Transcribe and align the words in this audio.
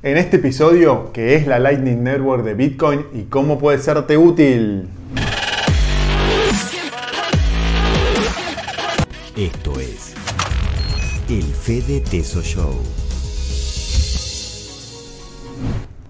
En 0.00 0.16
este 0.16 0.36
episodio, 0.36 1.10
¿qué 1.12 1.34
es 1.34 1.48
la 1.48 1.58
Lightning 1.58 2.04
Network 2.04 2.44
de 2.44 2.54
Bitcoin 2.54 3.06
y 3.12 3.22
cómo 3.22 3.58
puede 3.58 3.78
serte 3.78 4.16
útil? 4.16 4.86
Esto 9.36 9.80
es 9.80 10.14
el 11.28 11.42
Fede 11.42 12.00
Teso 12.08 12.42
Show. 12.42 12.74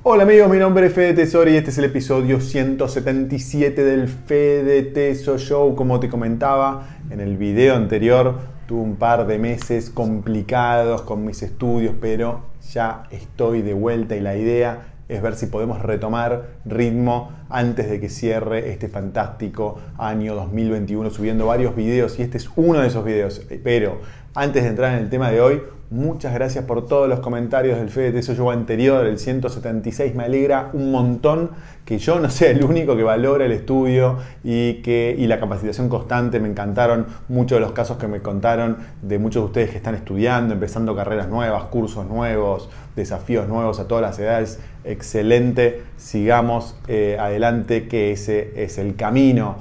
Hola 0.03 0.25
amigos, 0.25 0.51
mi 0.51 0.59
nombre 0.59 0.89
es 0.89 0.93
Fede 0.93 1.15
Tesoro 1.15 1.51
y 1.51 1.57
este 1.57 1.71
es 1.71 1.79
el 1.79 1.85
episodio 1.85 2.43
177 2.43 3.85
del 3.85 4.09
Fede 4.09 4.83
Teso 4.83 5.39
Show. 5.39 5.75
Como 5.75 5.99
te 5.99 6.11
comentaba 6.11 6.87
en 7.09 7.21
el 7.21 7.39
video 7.39 7.75
anterior, 7.75 8.58
tuve 8.69 8.83
un 8.83 8.97
par 8.97 9.27
de 9.27 9.39
meses 9.39 9.89
complicados 9.89 11.01
con 11.01 11.25
mis 11.25 11.43
estudios, 11.43 11.95
pero 12.03 12.43
ya 12.71 13.05
estoy 13.11 13.63
de 13.63 13.73
vuelta 13.73 14.15
y 14.15 14.21
la 14.21 14.37
idea 14.37 14.89
es 15.09 15.23
ver 15.23 15.37
si 15.37 15.47
podemos 15.47 15.81
retomar 15.81 16.49
ritmo 16.67 17.33
antes 17.49 17.89
de 17.89 17.99
que 17.99 18.11
cierre 18.11 18.71
este 18.71 18.89
fantástico 18.89 19.79
año 19.97 20.35
2021 20.35 21.09
subiendo 21.09 21.47
varios 21.47 21.75
videos 21.75 22.19
y 22.19 22.23
este 22.23 22.37
es 22.37 22.51
uno 22.57 22.81
de 22.81 22.89
esos 22.89 23.07
videos. 23.07 23.41
Pero 23.65 24.03
antes 24.35 24.63
de 24.63 24.69
entrar 24.69 24.95
en 24.95 25.05
el 25.05 25.11
tema 25.11 25.31
de 25.31 25.41
hoy, 25.41 25.63
muchas 25.91 26.35
gracias 26.35 26.65
por 26.65 26.87
todos 26.87 27.09
los 27.09 27.21
comentarios 27.21 27.79
del 27.79 27.89
Fede 27.89 28.13
Teso 28.13 28.35
Show 28.35 28.51
anterior, 28.51 29.07
el 29.07 29.19
176. 29.19 30.15
Me 30.15 30.25
alegra 30.25 30.71
un 30.75 30.91
montón 30.91 31.51
que 31.85 31.99
yo 31.99 32.21
no 32.21 32.29
sea 32.31 32.51
el 32.51 32.63
único 32.63 32.97
que 32.97 33.03
valora 33.03 33.47
el 33.47 33.53
estudio 33.53 34.19
y, 34.45 34.75
que, 34.83 35.17
y 35.19 35.27
la 35.27 35.41
capacitación 35.41 35.89
constante. 35.89 36.41
Me 36.41 36.49
encantaron 36.49 37.07
muchos 37.29 37.57
de 37.57 37.61
los 37.61 37.73
casos 37.73 37.97
que 37.97 38.07
me 38.07 38.21
contaron 38.21 38.77
de 39.01 39.19
muchos 39.19 39.43
de 39.43 39.47
ustedes 39.47 39.71
que 39.71 39.79
están 39.79 39.95
estudiando, 39.95 40.55
empezando 40.55 40.95
carreras 40.95 41.29
nuevas, 41.29 41.65
cursos 41.65 42.07
nuevos, 42.07 42.69
desafíos 42.95 43.49
nuevos 43.49 43.81
a 43.81 43.89
todas 43.89 44.03
las 44.03 44.19
edades. 44.19 44.61
Excelente, 44.85 45.83
sigamos 45.97 46.77
eh, 46.87 47.17
adelante 47.19 47.89
que 47.89 48.13
ese 48.13 48.53
es 48.63 48.77
el 48.79 48.95
camino. 48.95 49.57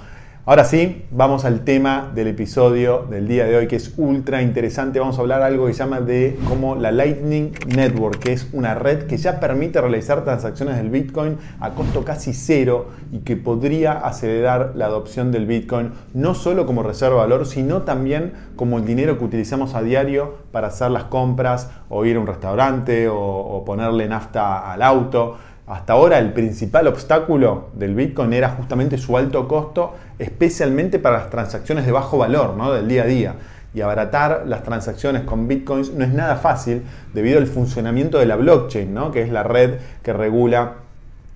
Ahora 0.50 0.64
sí, 0.64 1.04
vamos 1.12 1.44
al 1.44 1.66
tema 1.66 2.10
del 2.16 2.28
episodio 2.28 3.06
del 3.10 3.28
día 3.28 3.44
de 3.44 3.58
hoy 3.58 3.68
que 3.68 3.76
es 3.76 3.94
ultra 3.98 4.42
interesante. 4.42 4.98
Vamos 4.98 5.18
a 5.18 5.22
hablar 5.22 5.42
algo 5.42 5.68
que 5.68 5.74
se 5.74 5.80
llama 5.80 6.00
de 6.00 6.40
como 6.48 6.76
la 6.76 6.94
Lightning 6.94 7.52
Network, 7.68 8.20
que 8.20 8.32
es 8.32 8.48
una 8.54 8.74
red 8.74 9.08
que 9.08 9.18
ya 9.18 9.42
permite 9.42 9.82
realizar 9.82 10.24
transacciones 10.24 10.78
del 10.78 10.90
Bitcoin 10.90 11.38
a 11.60 11.72
costo 11.72 12.06
casi 12.06 12.32
cero 12.32 12.88
y 13.12 13.20
que 13.26 13.36
podría 13.36 13.92
acelerar 13.92 14.72
la 14.76 14.86
adopción 14.86 15.34
del 15.34 15.48
Bitcoin 15.48 15.92
no 16.14 16.34
solo 16.34 16.66
como 16.66 16.82
reserva 16.82 17.16
de 17.16 17.30
valor, 17.30 17.46
sino 17.46 17.82
también 17.82 18.32
como 18.56 18.78
el 18.78 18.86
dinero 18.86 19.18
que 19.18 19.26
utilizamos 19.26 19.76
a 19.76 19.82
diario 19.82 20.36
para 20.54 20.68
hacer 20.68 20.92
las 20.92 21.04
compras 21.04 21.72
o 21.90 22.06
ir 22.06 22.16
a 22.16 22.22
un 22.22 22.28
restaurante 22.28 23.10
o, 23.10 23.20
o 23.20 23.66
ponerle 23.66 24.08
nafta 24.08 24.72
al 24.72 24.82
auto. 24.82 25.36
Hasta 25.68 25.92
ahora 25.92 26.18
el 26.18 26.32
principal 26.32 26.88
obstáculo 26.88 27.68
del 27.74 27.94
Bitcoin 27.94 28.32
era 28.32 28.52
justamente 28.52 28.98
su 28.98 29.18
alto 29.18 29.50
costo, 29.50 29.96
especialmente 30.18 30.98
para 30.98 31.18
las 31.18 31.30
transacciones 31.30 31.86
de 31.86 31.92
bajo 31.92 32.18
valor 32.18 32.56
¿no? 32.56 32.72
del 32.72 32.88
día 32.88 33.04
a 33.04 33.06
día. 33.06 33.36
Y 33.74 33.82
abaratar 33.82 34.44
las 34.48 34.64
transacciones 34.64 35.24
con 35.24 35.50
Bitcoins 35.50 35.92
no 35.92 36.06
es 36.06 36.14
nada 36.14 36.38
fácil 36.38 36.84
debido 37.14 37.38
al 37.38 37.48
funcionamiento 37.48 38.18
de 38.18 38.28
la 38.28 38.38
blockchain, 38.38 38.94
¿no? 38.94 39.12
que 39.12 39.22
es 39.22 39.30
la 39.30 39.44
red 39.44 39.74
que 40.04 40.14
regula 40.14 40.76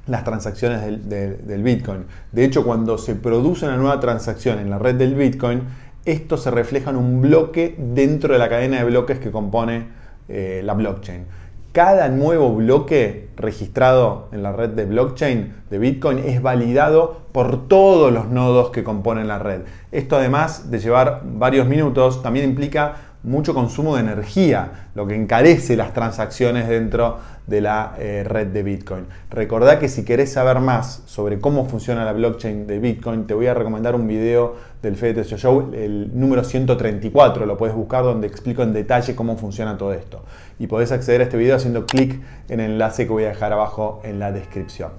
las 0.07 0.23
transacciones 0.23 0.81
del, 1.09 1.61
Bitcoin. 1.63 2.05
De 2.31 2.45
hecho, 2.45 2.63
cuando 2.63 2.97
se 2.97 3.15
produce 3.15 3.65
una 3.65 3.75
nueva 3.75 3.99
transacción 3.99 4.59
en 4.59 4.69
la 4.69 4.79
red 4.79 4.95
del 4.95 5.13
Bitcoin, 5.13 5.63
esto 6.05 6.37
se 6.37 6.52
refleja 6.52 6.91
en 6.91 6.95
un 6.95 7.21
bloque 7.21 7.75
dentro 7.77 8.31
de 8.31 8.39
la 8.39 8.47
cadena 8.47 8.77
de 8.77 8.85
bloques 8.85 9.19
que 9.19 9.29
compone 9.29 9.87
eh, 10.29 10.61
la 10.63 10.73
blockchain 10.73 11.25
cada 11.72 12.09
nuevo 12.09 12.53
bloque 12.53 13.30
registrado 13.38 14.27
en 14.31 14.44
la 14.44 14.52
red 14.52 14.72
de 14.72 14.86
blockchain 14.86 15.53
de 15.69 15.77
Bitcoin 15.80 16.19
es 16.19 16.41
validado 16.41 17.22
por 17.31 17.67
todos 17.67 18.11
los 18.11 18.27
nodos 18.27 18.72
que 18.72 18.83
componen 18.83 19.27
la 19.27 19.39
red. 19.39 19.61
Esto 19.92 20.17
además 20.17 20.69
de 20.69 20.80
llevar 20.80 21.21
varios 21.23 21.67
minutos, 21.67 22.21
también 22.21 22.49
implica 22.49 23.11
mucho 23.23 23.54
consumo 23.54 23.95
de 23.95 24.02
energía, 24.02 24.87
lo 24.95 25.05
que 25.05 25.15
encarece 25.15 25.76
las 25.76 25.93
transacciones 25.93 26.67
dentro 26.67 27.20
de 27.48 27.61
la 27.61 27.95
eh, 27.99 28.23
red 28.26 28.48
de 28.48 28.64
Bitcoin. 28.64 29.05
Recordá 29.30 29.80
que 29.80 29.89
si 29.89 30.04
querés 30.04 30.33
saber 30.33 30.59
más 30.59 31.04
sobre 31.05 31.39
cómo 31.39 31.65
funciona 31.65 32.04
la 32.05 32.14
blockchain 32.14 32.65
de 32.65 32.80
Bitcoin, 32.80 33.27
te 33.27 33.33
voy 33.33 33.48
a 33.48 33.54
recomendar 33.54 33.95
un 33.95 34.08
video 34.08 34.55
del 34.82 34.95
Fede 34.95 35.23
Show, 35.23 35.71
el 35.73 36.11
número 36.20 36.43
134, 36.43 37.45
lo 37.45 37.58
puedes 37.58 37.76
buscar 37.76 38.04
donde 38.04 38.27
explico 38.27 38.64
en 38.64 38.73
detalle 38.73 39.15
cómo 39.15 39.38
funciona 39.38 39.77
todo 39.77 39.93
esto. 39.93 40.23
Y 40.58 40.67
podés 40.67 40.92
acceder 40.92 41.21
a 41.21 41.26
este 41.26 41.38
video 41.38 41.55
haciendo 41.55 41.86
clic 41.86 42.20
en 42.49 42.59
el 42.59 42.71
enlace 42.71 43.05
que 43.05 43.11
voy 43.11 43.26
a 43.26 43.30
dejar 43.30 43.53
abajo 43.53 44.02
en 44.03 44.20
la 44.20 44.32
descripción. 44.32 44.92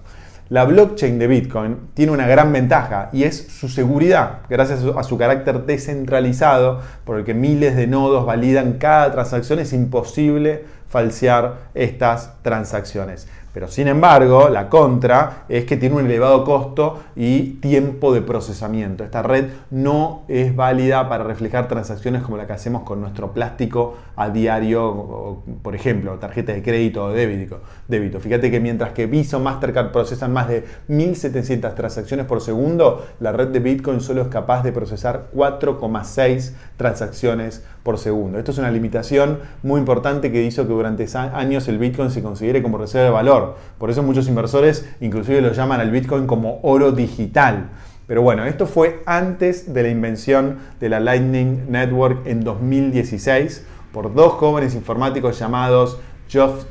La 0.53 0.67
blockchain 0.67 1.19
de 1.19 1.29
Bitcoin 1.29 1.79
tiene 1.95 2.13
una 2.13 2.27
gran 2.27 2.53
ventaja 2.53 3.09
y 3.11 3.23
es 3.23 3.47
su 3.59 3.71
seguridad, 3.71 4.41
gracias 4.51 4.85
a 4.85 5.03
su 5.03 5.17
carácter 5.17 5.65
descentralizado, 5.65 6.83
por 7.07 7.19
el 7.19 7.25
que 7.25 7.33
miles 7.33 7.75
de 7.75 7.87
nodos 7.87 8.27
validan 8.27 8.75
cada 8.75 9.11
transacción, 9.13 9.61
es 9.61 9.73
imposible 9.73 10.67
falsear 10.93 11.71
estas 11.75 12.35
transacciones. 12.43 13.27
Pero 13.53 13.69
sin 13.69 13.87
embargo, 13.87 14.49
la 14.49 14.71
contra 14.71 15.45
es 15.49 15.65
que 15.67 15.77
tiene 15.77 15.97
un 15.97 16.07
elevado 16.07 16.43
costo 16.45 17.03
y 17.15 17.55
tiempo 17.61 18.15
de 18.15 18.23
procesamiento. 18.23 19.05
Esta 19.05 19.23
red 19.23 19.51
no 19.71 20.23
es 20.29 20.57
válida 20.57 21.07
para 21.09 21.25
reflejar 21.25 21.69
transacciones 21.69 22.23
como 22.23 22.39
la 22.39 22.47
que 22.47 22.55
hacemos 22.55 22.83
con 22.83 23.03
nuestro 23.03 23.33
plástico 23.33 23.97
a 24.17 24.31
diario, 24.31 25.43
por 25.63 25.75
ejemplo, 25.75 26.15
tarjeta 26.15 26.53
de 26.53 26.63
crédito 26.63 27.05
o 27.05 27.11
débito. 27.11 27.61
débito. 27.89 28.21
Fíjate 28.21 28.51
que 28.51 28.59
mientras 28.59 28.93
que 28.93 29.07
Visa 29.07 29.37
o 29.37 29.41
Mastercard 29.41 29.93
procesan 29.93 30.33
más 30.33 30.49
de 30.49 30.65
1.700 30.89 31.75
transacciones 31.75 32.25
por 32.25 32.41
segundo, 32.41 33.07
la 33.21 33.33
red 33.33 33.49
de 33.49 33.61
Bitcoin 33.61 34.01
solo 34.01 34.23
es 34.23 34.29
capaz 34.29 34.63
de 34.63 34.73
procesar 34.73 35.29
4,6 35.35 36.53
transacciones 36.79 37.63
por 37.83 37.99
segundo. 37.99 38.39
Esto 38.39 38.53
es 38.53 38.59
una 38.59 38.71
limitación 38.71 39.41
muy 39.63 39.79
importante 39.79 40.33
que 40.33 40.43
hizo 40.43 40.67
que 40.67 40.73
durante 40.83 41.07
años 41.17 41.69
el 41.69 41.79
Bitcoin 41.79 42.11
se 42.11 42.23
considere 42.23 42.61
como 42.61 42.77
reserva 42.77 43.05
de 43.05 43.11
valor. 43.11 43.57
Por 43.79 43.89
eso 43.91 44.03
muchos 44.03 44.27
inversores 44.27 44.89
inclusive 45.01 45.41
lo 45.41 45.53
llaman 45.53 45.81
al 45.81 45.93
Bitcoin 45.93 46.27
como 46.27 46.59
oro 46.63 46.91
digital. 46.91 47.69
Pero 48.09 48.23
bueno, 48.23 48.45
esto 48.45 48.67
fue 48.67 49.03
antes 49.07 49.73
de 49.73 49.85
la 49.85 49.89
invención 49.91 50.59
de 50.81 50.89
la 50.89 50.99
Lightning 50.99 51.71
Network 51.71 52.27
en 52.27 52.43
2016 52.43 53.65
por 53.93 54.13
dos 54.13 54.33
jóvenes 54.33 54.75
informáticos 54.75 55.39
llamados 55.39 56.01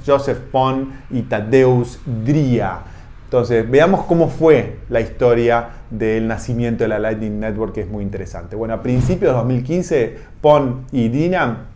Joseph 0.05 0.39
Pond 0.51 0.91
y 1.09 1.21
Tadeusz 1.21 2.00
Dria. 2.05 2.79
Entonces, 3.25 3.69
veamos 3.69 4.03
cómo 4.07 4.27
fue 4.27 4.79
la 4.89 5.00
historia 5.00 5.69
del 5.89 6.27
nacimiento 6.27 6.83
de 6.83 6.89
la 6.89 7.00
Lightning 7.00 7.39
Network, 7.39 7.73
que 7.73 7.81
es 7.81 7.89
muy 7.89 8.03
interesante. 8.03 8.57
Bueno, 8.57 8.73
a 8.73 8.83
principios 8.83 9.31
de 9.31 9.38
2015, 9.38 10.17
Pon 10.41 10.85
y 10.91 11.07
Dina 11.07 11.70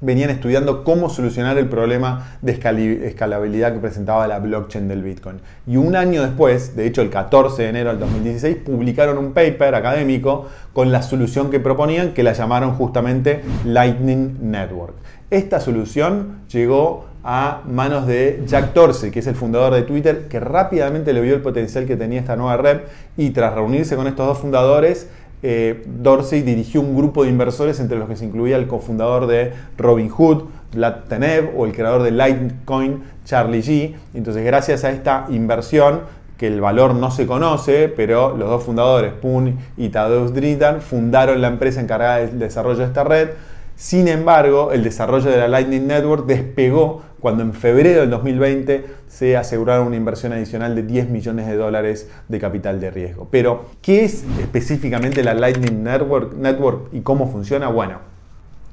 venían 0.00 0.30
estudiando 0.30 0.84
cómo 0.84 1.10
solucionar 1.10 1.58
el 1.58 1.68
problema 1.68 2.38
de 2.40 2.52
escalabilidad 2.52 3.72
que 3.72 3.78
presentaba 3.80 4.26
la 4.28 4.38
blockchain 4.38 4.88
del 4.88 5.02
Bitcoin. 5.02 5.40
Y 5.66 5.76
un 5.76 5.96
año 5.96 6.22
después, 6.22 6.76
de 6.76 6.86
hecho 6.86 7.02
el 7.02 7.10
14 7.10 7.62
de 7.62 7.68
enero 7.68 7.90
del 7.90 8.00
2016, 8.00 8.56
publicaron 8.64 9.18
un 9.18 9.32
paper 9.32 9.74
académico 9.74 10.46
con 10.72 10.92
la 10.92 11.02
solución 11.02 11.50
que 11.50 11.60
proponían, 11.60 12.14
que 12.14 12.22
la 12.22 12.32
llamaron 12.32 12.74
justamente 12.74 13.42
Lightning 13.64 14.38
Network. 14.40 14.94
Esta 15.30 15.60
solución 15.60 16.40
llegó 16.48 17.06
a 17.22 17.62
manos 17.66 18.06
de 18.06 18.42
Jack 18.46 18.72
Dorsey, 18.72 19.10
que 19.10 19.18
es 19.18 19.26
el 19.26 19.34
fundador 19.34 19.74
de 19.74 19.82
Twitter, 19.82 20.28
que 20.28 20.40
rápidamente 20.40 21.12
le 21.12 21.20
vio 21.20 21.34
el 21.34 21.42
potencial 21.42 21.84
que 21.84 21.96
tenía 21.96 22.20
esta 22.20 22.36
nueva 22.36 22.56
red 22.56 22.80
y 23.16 23.30
tras 23.30 23.54
reunirse 23.54 23.96
con 23.96 24.06
estos 24.06 24.26
dos 24.26 24.38
fundadores, 24.38 25.08
eh, 25.42 25.84
Dorsey 25.86 26.42
dirigió 26.42 26.80
un 26.80 26.96
grupo 26.96 27.24
de 27.24 27.30
inversores 27.30 27.80
entre 27.80 27.98
los 27.98 28.08
que 28.08 28.16
se 28.16 28.24
incluía 28.24 28.56
el 28.56 28.66
cofundador 28.66 29.26
de 29.26 29.52
Robinhood, 29.76 30.44
Vlad 30.74 31.04
Tenev, 31.08 31.52
o 31.56 31.64
el 31.64 31.72
creador 31.72 32.02
de 32.02 32.10
Litecoin, 32.10 33.02
Charlie 33.24 33.62
G. 33.62 33.94
Entonces, 34.14 34.44
gracias 34.44 34.84
a 34.84 34.90
esta 34.90 35.26
inversión, 35.28 36.00
que 36.38 36.46
el 36.46 36.60
valor 36.60 36.94
no 36.94 37.10
se 37.10 37.26
conoce, 37.26 37.88
pero 37.88 38.36
los 38.36 38.48
dos 38.48 38.62
fundadores, 38.62 39.12
Poon 39.12 39.58
y 39.76 39.88
Tadeusz 39.88 40.32
Dritan, 40.32 40.80
fundaron 40.80 41.42
la 41.42 41.48
empresa 41.48 41.80
encargada 41.80 42.18
del 42.18 42.38
desarrollo 42.38 42.78
de 42.78 42.84
esta 42.84 43.02
red. 43.02 43.30
Sin 43.78 44.08
embargo, 44.08 44.72
el 44.72 44.82
desarrollo 44.82 45.30
de 45.30 45.36
la 45.36 45.46
Lightning 45.46 45.86
Network 45.86 46.26
despegó 46.26 47.04
cuando 47.20 47.44
en 47.44 47.54
febrero 47.54 48.00
del 48.00 48.10
2020 48.10 48.84
se 49.06 49.36
aseguraron 49.36 49.86
una 49.86 49.94
inversión 49.94 50.32
adicional 50.32 50.74
de 50.74 50.82
10 50.82 51.10
millones 51.10 51.46
de 51.46 51.54
dólares 51.54 52.10
de 52.26 52.40
capital 52.40 52.80
de 52.80 52.90
riesgo. 52.90 53.28
Pero, 53.30 53.66
¿qué 53.80 54.04
es 54.04 54.24
específicamente 54.40 55.22
la 55.22 55.32
Lightning 55.32 55.84
Network, 55.84 56.34
Network 56.34 56.88
y 56.90 57.02
cómo 57.02 57.30
funciona? 57.30 57.68
Bueno, 57.68 58.00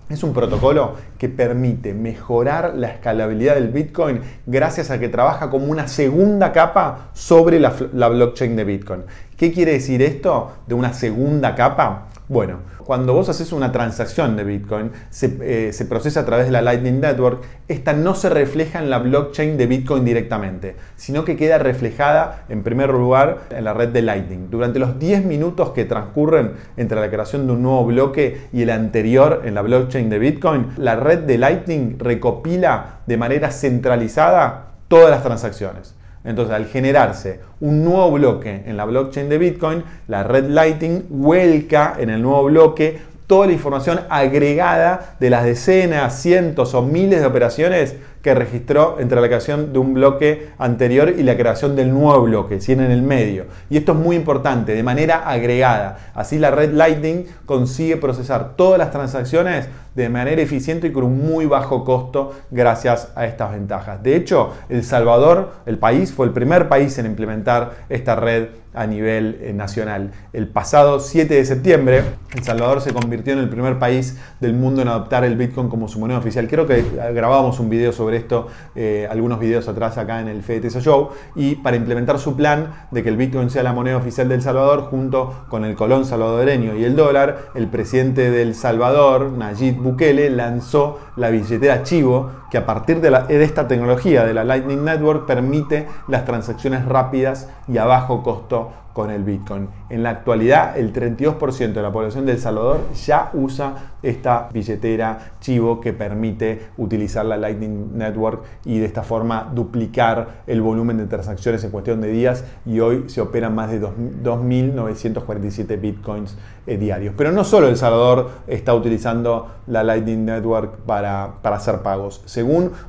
es 0.10 0.24
un 0.24 0.34
protocolo 0.34 0.96
que 1.19 1.30
permite 1.30 1.94
mejorar 1.94 2.74
la 2.75 2.88
escalabilidad 2.88 3.54
del 3.54 3.68
Bitcoin 3.68 4.22
gracias 4.48 4.90
a 4.90 5.00
que 5.00 5.07
trabaja 5.07 5.52
como 5.52 5.68
una 5.68 5.88
segunda 5.88 6.52
capa 6.52 7.12
sobre 7.13 7.60
la, 7.60 7.75
la 7.94 8.07
blockchain 8.07 8.56
de 8.56 8.63
Bitcoin. 8.63 9.04
¿Qué 9.38 9.54
quiere 9.54 9.74
decir 9.74 10.02
esto 10.02 10.52
de 10.66 10.74
una 10.74 10.94
segunda 10.94 11.54
capa? 11.54 12.07
Bueno, 12.27 12.62
cuando 12.83 13.13
vos 13.13 13.30
haces 13.30 13.51
una 13.51 13.72
transacción 13.72 14.36
de 14.36 14.44
Bitcoin, 14.44 14.89
se, 15.12 15.38
eh, 15.42 15.74
se, 15.74 15.86
procesa 15.86 16.22
a 16.22 16.25
través 16.25 16.48
de 16.48 16.51
la 16.51 16.63
Lightning 16.63 17.00
Network, 17.00 17.44
esta 17.68 17.94
no 17.94 18.16
se 18.16 18.30
refleja 18.31 18.80
en 18.80 18.89
la 18.89 18.98
blockchain 18.98 19.57
de 19.57 19.68
Bitcoin 19.68 20.04
directamente, 20.04 20.75
sino 20.95 21.24
que 21.24 21.38
queda 21.38 21.60
reflejada 21.60 22.45
en 22.50 22.63
primer 22.63 22.89
lugar 22.89 23.42
en 23.51 23.63
la 23.63 23.74
red 23.74 23.89
de 23.89 24.01
Lightning. 24.01 24.50
Durante 24.50 24.80
los 24.80 24.98
10 24.98 25.24
minutos 25.25 25.69
que 25.69 25.86
transcurren 25.86 26.54
entre 26.77 27.00
la 27.00 27.12
creación 27.12 27.45
de 27.45 27.54
un 27.54 27.62
nuevo 27.62 27.86
bloque 27.86 28.48
y 28.51 28.63
el 28.63 28.71
anterior 28.71 29.44
en 29.45 29.54
la 29.54 29.62
blockchain 29.62 30.10
de 30.10 30.18
Bitcoin, 30.18 30.69
la 30.78 30.95
red 30.95 31.19
de 31.19 31.38
Lightning 31.38 32.00
recopila 32.00 33.01
de 33.06 33.18
manera 33.18 33.51
centralizada 33.51 34.71
todas 34.88 35.12
las 35.12 35.21
transacciones. 35.21 35.94
Entonces, 36.25 36.54
al 36.56 36.66
generarse 36.66 37.39
un 37.60 37.83
nuevo 37.83 38.12
bloque 38.12 38.63
en 38.66 38.77
la 38.77 38.86
blockchain 38.86 39.30
de 39.30 39.38
Bitcoin, 39.38 39.83
la 40.07 40.24
red 40.24 40.45
Lightning 40.50 41.06
vuelca 41.10 41.95
en 41.98 42.10
el 42.10 42.22
nuevo 42.22 42.45
bloque 42.45 43.00
toda 43.27 43.48
la 43.48 43.54
información 43.54 44.01
agregada 44.10 45.16
de 45.19 45.30
las 45.30 45.45
decenas, 45.45 46.19
cientos 46.22 46.74
o 46.74 46.81
miles 46.81 47.22
de 47.22 47.25
operaciones 47.25 47.95
que 48.25 48.33
registró 48.33 48.98
entre 49.00 49.22
la 49.22 49.27
creación 49.27 49.72
de 49.72 49.77
un 49.77 49.94
bloque 49.94 50.50
anterior 50.57 51.13
y 51.16 51.22
la 51.22 51.38
creación 51.38 51.75
del 51.75 51.94
nuevo 51.94 52.24
bloque, 52.24 52.60
si 52.60 52.72
en 52.72 52.81
el 52.81 53.04
medio. 53.04 53.45
Y 53.69 53.77
esto 53.77 53.92
es 53.92 54.00
muy 54.00 54.16
importante, 54.16 54.74
de 54.74 54.81
manera 54.81 55.30
agregada. 55.30 56.00
Así 56.16 56.39
la 56.39 56.50
red 56.50 56.74
Lightning 56.74 57.27
consigue 57.45 57.98
procesar 57.98 58.56
todas 58.56 58.80
las 58.80 58.89
transacciones 58.89 59.69
de 59.94 60.10
manera 60.10 60.42
eficiente 60.42 60.88
y 60.88 60.92
con 60.92 61.04
un 61.04 61.25
muy 61.25 61.45
bajo 61.45 61.86
costo 61.86 62.33
gracias 62.50 63.12
a 63.16 63.25
estas 63.25 63.51
ventajas. 63.51 64.01
De 64.01 64.16
hecho, 64.16 64.54
El 64.69 64.83
Salvador, 64.83 65.51
el 65.68 65.78
país, 65.78 66.12
fue 66.12 66.25
el 66.25 66.33
primer 66.33 66.68
país 66.68 66.98
en 66.98 67.06
implementar 67.06 67.86
esta 67.89 68.16
red 68.16 68.48
a 68.75 68.86
nivel 68.86 69.39
eh, 69.42 69.54
nacional. 69.54 70.12
El 70.33 70.50
pasado 70.50 71.00
7 71.00 71.33
de 71.33 71.45
septiembre, 71.45 72.04
El 72.36 72.44
Salvador 72.44 72.81
se 72.81 72.94
convirtió 72.94 73.31
en 73.31 73.39
el 73.39 73.48
primer 73.48 73.80
país 73.80 74.18
del 74.42 74.54
mundo 74.54 74.81
en 74.81 74.89
adoptar 74.89 75.24
el 75.24 75.38
Bitcoin 75.38 75.69
como 75.69 75.88
su 75.88 75.98
moneda 75.98 76.19
oficial. 76.19 76.48
Creo 76.50 76.68
que 76.68 76.83
grabábamos 77.13 77.60
un 77.62 77.69
video 77.69 77.94
sobre 77.94 78.15
esto, 78.16 78.48
eh, 78.76 79.08
algunos 79.10 79.40
videos 79.40 79.68
atrás 79.68 79.98
acá 79.98 80.22
en 80.22 80.28
el 80.28 80.42
FTS 80.42 80.82
Show, 80.84 81.10
y 81.36 81.56
para 81.56 81.78
implementar 81.78 82.20
su 82.20 82.36
plan 82.36 82.88
de 82.92 83.04
que 83.04 83.10
el 83.10 83.18
Bitcoin 83.18 83.50
sea 83.50 83.64
la 83.64 83.74
moneda 83.74 83.98
oficial 83.98 84.30
del 84.30 84.42
Salvador, 84.42 84.82
junto 84.84 85.46
con 85.50 85.66
el 85.66 85.76
colón 85.76 86.06
salvadoreño 86.06 86.76
y 86.76 86.84
el 86.84 86.96
dólar, 86.96 87.50
el 87.56 87.68
presidente 87.68 88.32
del 88.32 88.56
Salvador, 88.56 89.32
Nayib 89.32 89.76
Bukele, 89.78 90.30
lanzó 90.30 91.00
la 91.16 91.30
billetera 91.30 91.84
Chivo, 91.84 92.32
que 92.50 92.57
a 92.57 92.65
partir 92.65 93.01
de, 93.01 93.09
de 93.09 93.44
esta 93.44 93.68
tecnología 93.68 94.24
de 94.25 94.33
la 94.33 94.44
Lightning 94.44 94.83
Network 94.83 95.25
permite 95.25 95.88
las 96.07 96.25
transacciones 96.25 96.86
rápidas 96.86 97.50
y 97.68 97.77
a 97.77 97.86
bajo 97.86 98.24
costo 98.24 98.71
con 98.95 99.12
el 99.12 99.25
Bitcoin. 99.25 99.68
En 99.89 100.03
la 100.03 100.12
actualidad, 100.12 100.77
el 100.77 100.94
32% 100.94 101.74
de 101.74 101.81
la 101.81 101.92
población 101.92 102.25
de 102.25 102.31
El 102.31 102.39
Salvador 102.39 102.80
ya 102.94 103.30
usa 103.33 103.95
esta 104.01 104.47
billetera 104.53 105.33
Chivo 105.42 105.81
que 105.81 105.92
permite 105.92 106.68
utilizar 106.77 107.25
la 107.25 107.36
Lightning 107.36 107.97
Network 107.97 108.45
y 108.63 108.80
de 108.80 108.86
esta 108.86 109.03
forma 109.03 109.51
duplicar 109.53 110.44
el 110.47 110.62
volumen 110.62 110.97
de 110.97 111.07
transacciones 111.07 111.62
en 111.65 111.71
cuestión 111.71 112.00
de 112.00 112.07
días 112.07 112.45
y 112.65 112.80
hoy 112.80 113.03
se 113.07 113.19
operan 113.19 113.53
más 113.53 113.69
de 113.69 113.81
2.947 113.81 115.80
Bitcoins 115.80 116.38
eh, 116.65 116.77
diarios. 116.77 117.13
Pero 117.18 117.33
no 117.33 117.44
solo 117.44 117.68
El 117.68 117.75
Salvador 117.75 118.30
está 118.47 118.74
utilizando 118.74 119.51
la 119.68 119.83
Lightning 119.83 120.24
Network 120.24 120.77
para, 120.86 121.33
para 121.42 121.57
hacer 121.57 121.80
pagos. 121.80 122.21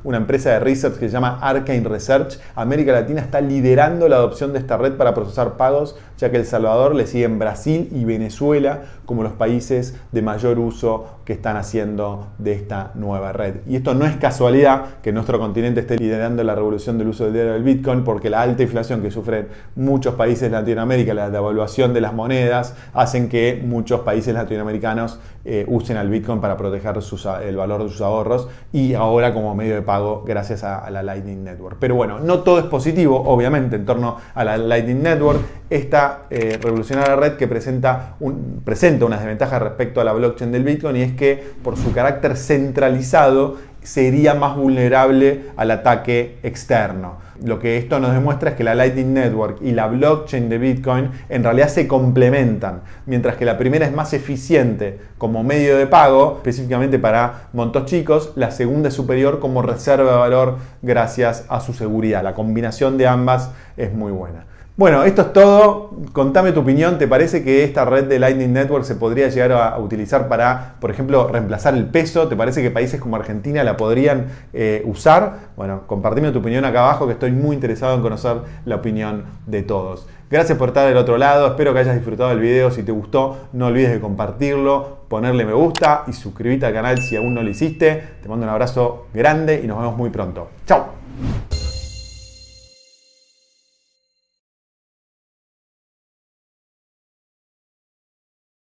Una 0.03 0.17
empresa 0.17 0.51
de 0.51 0.59
research 0.59 0.95
que 0.95 1.07
se 1.07 1.13
llama 1.13 1.39
Arcane 1.41 1.87
Research, 1.87 2.39
América 2.55 2.91
Latina 2.91 3.21
está 3.21 3.41
liderando 3.41 4.07
la 4.07 4.17
adopción 4.17 4.53
de 4.53 4.59
esta 4.59 4.77
red 4.77 4.93
para 4.93 5.13
procesar 5.13 5.57
pagos 5.57 5.95
ya 6.17 6.31
que 6.31 6.37
El 6.37 6.45
Salvador 6.45 6.95
le 6.95 7.07
siguen 7.07 7.39
Brasil 7.39 7.89
y 7.91 8.03
Venezuela 8.05 8.81
como 9.05 9.23
los 9.23 9.33
países 9.33 9.95
de 10.11 10.21
mayor 10.21 10.59
uso 10.59 11.05
que 11.23 11.33
están 11.33 11.57
haciendo 11.57 12.27
de 12.37 12.53
esta 12.53 12.91
nueva 12.95 13.31
red. 13.31 13.55
Y 13.67 13.75
esto 13.75 13.93
no 13.93 14.05
es 14.05 14.15
casualidad 14.17 14.99
que 15.01 15.11
nuestro 15.11 15.39
continente 15.39 15.81
esté 15.81 15.97
liderando 15.97 16.43
la 16.43 16.55
revolución 16.55 16.97
del 16.97 17.09
uso 17.09 17.25
del 17.25 17.33
dinero 17.33 17.53
del 17.53 17.63
Bitcoin, 17.63 18.03
porque 18.03 18.29
la 18.29 18.41
alta 18.41 18.63
inflación 18.63 19.01
que 19.01 19.11
sufren 19.11 19.47
muchos 19.75 20.15
países 20.15 20.43
de 20.43 20.49
Latinoamérica, 20.49 21.13
la 21.13 21.29
devaluación 21.29 21.93
de 21.93 22.01
las 22.01 22.13
monedas, 22.13 22.75
hacen 22.93 23.29
que 23.29 23.61
muchos 23.63 24.01
países 24.01 24.33
latinoamericanos 24.33 25.19
eh, 25.45 25.65
usen 25.67 25.97
al 25.97 26.09
Bitcoin 26.09 26.41
para 26.41 26.57
proteger 26.57 26.97
el 27.43 27.55
valor 27.55 27.83
de 27.83 27.89
sus 27.89 28.01
ahorros 28.01 28.49
y 28.73 28.93
ahora 28.93 29.33
como 29.37 29.55
medio 29.55 29.75
de 29.75 29.81
pago 29.81 30.23
gracias 30.25 30.63
a, 30.63 30.89
la 30.89 31.03
Lightning 31.03 31.43
Network. 31.43 31.77
Pero 31.79 31.95
bueno, 31.95 32.19
no 32.19 32.39
todo 32.39 32.59
es 32.59 32.65
positivo, 32.65 33.21
obviamente, 33.25 33.75
en 33.75 33.85
torno 33.85 34.17
a 34.33 34.43
la 34.43 34.57
Lightning 34.57 35.01
Network. 35.01 35.39
Esta 35.69 36.23
eh, 36.29 36.59
revolucionaria 36.61 37.15
red 37.15 37.33
que 37.33 37.47
presenta, 37.47 38.15
un, 38.19 38.61
presenta 38.63 39.05
unas 39.05 39.19
desventajas 39.19 39.61
respecto 39.61 40.01
a 40.01 40.03
la 40.03 40.13
blockchain 40.13 40.51
del 40.51 40.63
Bitcoin 40.63 40.95
y 40.97 41.01
es 41.01 41.13
que 41.13 41.43
por 41.63 41.77
su 41.77 41.93
carácter 41.93 42.37
centralizado 42.37 43.55
sería 43.81 44.33
más 44.33 44.55
vulnerable 44.57 45.45
al 45.55 45.71
ataque 45.71 46.37
externo. 46.43 47.26
Lo 47.43 47.59
que 47.59 47.77
esto 47.77 47.99
nos 47.99 48.13
demuestra 48.13 48.51
es 48.51 48.55
que 48.55 48.63
la 48.63 48.75
Lightning 48.75 49.13
Network 49.13 49.59
y 49.61 49.71
la 49.71 49.87
blockchain 49.87 50.49
de 50.49 50.57
Bitcoin 50.57 51.11
en 51.29 51.43
realidad 51.43 51.67
se 51.67 51.87
complementan, 51.87 52.81
mientras 53.05 53.37
que 53.37 53.45
la 53.45 53.57
primera 53.57 53.85
es 53.85 53.93
más 53.93 54.13
eficiente 54.13 54.99
como 55.17 55.43
medio 55.43 55.77
de 55.77 55.87
pago, 55.87 56.35
específicamente 56.37 56.99
para 56.99 57.47
montos 57.53 57.85
chicos, 57.85 58.33
la 58.35 58.51
segunda 58.51 58.89
es 58.89 58.95
superior 58.95 59.39
como 59.39 59.61
reserva 59.61 60.11
de 60.11 60.17
valor 60.17 60.57
gracias 60.81 61.45
a 61.49 61.59
su 61.59 61.73
seguridad. 61.73 62.23
La 62.23 62.33
combinación 62.33 62.97
de 62.97 63.07
ambas 63.07 63.51
es 63.77 63.93
muy 63.93 64.11
buena. 64.11 64.45
Bueno, 64.77 65.05
esto 65.05 65.23
es 65.23 65.33
todo. 65.33 65.89
Contame 66.13 66.51
tu 66.51 66.59
opinión. 66.59 66.99
¿Te 66.99 67.07
parece 67.07 67.43
que 67.43 67.63
esta 67.63 67.83
red 67.83 68.03
de 68.03 68.19
Lightning 68.19 68.53
Network 68.53 68.85
se 68.85 68.93
podría 68.93 69.27
llegar 69.27 69.51
a, 69.51 69.79
utilizar 69.79 70.27
para, 70.27 70.75
por 70.79 70.91
ejemplo, 70.91 71.27
reemplazar 71.29 71.73
el 71.73 71.87
peso? 71.87 72.27
¿Te 72.27 72.35
parece 72.35 72.61
que 72.61 72.69
países 72.69 73.01
como 73.01 73.15
Argentina 73.15 73.63
la 73.63 73.75
podrían 73.75 74.27
eh, 74.53 74.83
usar? 74.85 75.49
Bueno, 75.55 75.87
compartime 75.87 76.31
tu 76.31 76.39
opinión 76.39 76.63
acá 76.63 76.83
abajo 76.83 77.07
que 77.07 77.13
estoy 77.13 77.31
muy 77.31 77.55
interesado 77.55 77.95
en 77.95 78.03
conocer 78.03 78.37
la 78.65 78.75
opinión 78.75 79.23
de 79.47 79.63
todos. 79.63 80.07
Gracias 80.29 80.59
por 80.59 80.67
estar 80.67 80.87
del 80.87 80.97
otro 80.97 81.17
lado. 81.17 81.47
Espero 81.47 81.73
que 81.73 81.79
hayas 81.79 81.95
disfrutado 81.95 82.29
del 82.29 82.39
video. 82.39 82.69
Si 82.69 82.83
te 82.83 82.91
gustó, 82.91 83.47
no 83.53 83.67
olvides 83.67 83.89
de 83.89 83.99
compartirlo, 83.99 84.99
ponerle 85.07 85.43
me 85.43 85.53
gusta 85.53 86.03
y 86.05 86.13
suscribirte 86.13 86.67
al 86.67 86.73
canal 86.73 87.01
si 87.01 87.15
aún 87.15 87.33
no 87.33 87.41
lo 87.41 87.49
hiciste. 87.49 88.03
Te 88.21 88.29
mando 88.29 88.45
un 88.45 88.51
abrazo 88.51 89.07
grande 89.11 89.59
y 89.63 89.65
nos 89.65 89.79
vemos 89.79 89.97
muy 89.97 90.11
pronto. 90.11 90.49
Chao. 90.67 90.85